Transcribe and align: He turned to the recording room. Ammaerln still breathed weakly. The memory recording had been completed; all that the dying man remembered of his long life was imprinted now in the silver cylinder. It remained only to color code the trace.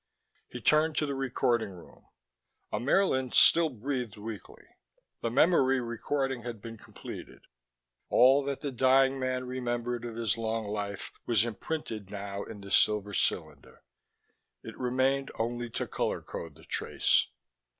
He 0.47 0.59
turned 0.59 0.95
to 0.95 1.05
the 1.05 1.13
recording 1.13 1.69
room. 1.69 2.07
Ammaerln 2.73 3.35
still 3.35 3.69
breathed 3.69 4.17
weakly. 4.17 4.65
The 5.21 5.29
memory 5.29 5.79
recording 5.79 6.41
had 6.41 6.59
been 6.59 6.75
completed; 6.79 7.43
all 8.09 8.43
that 8.45 8.61
the 8.61 8.71
dying 8.71 9.19
man 9.19 9.43
remembered 9.45 10.03
of 10.03 10.15
his 10.15 10.39
long 10.39 10.65
life 10.67 11.11
was 11.27 11.45
imprinted 11.45 12.09
now 12.09 12.41
in 12.43 12.61
the 12.61 12.71
silver 12.71 13.13
cylinder. 13.13 13.83
It 14.63 14.75
remained 14.75 15.29
only 15.37 15.69
to 15.69 15.85
color 15.85 16.23
code 16.23 16.55
the 16.55 16.63
trace. 16.63 17.27